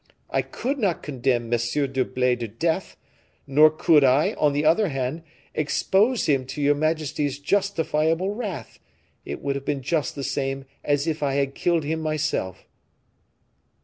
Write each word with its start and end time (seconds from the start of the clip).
I 0.31 0.41
could 0.41 0.79
not 0.79 1.03
condemn 1.03 1.53
M. 1.53 1.59
d'Herblay 1.59 2.35
to 2.37 2.47
death; 2.47 2.97
nor 3.45 3.69
could 3.69 4.03
I, 4.03 4.33
on 4.33 4.51
the 4.51 4.65
other 4.65 4.87
hand, 4.89 5.21
expose 5.53 6.25
him 6.25 6.47
to 6.47 6.59
your 6.59 6.73
majesty's 6.73 7.37
justifiable 7.37 8.33
wrath; 8.33 8.79
it 9.25 9.43
would 9.43 9.53
have 9.55 9.65
been 9.65 9.83
just 9.83 10.15
the 10.15 10.23
same 10.23 10.65
as 10.83 11.05
if 11.05 11.21
I 11.21 11.35
had 11.35 11.53
killed 11.53 11.83
him 11.83 11.99
myself." 11.99 12.65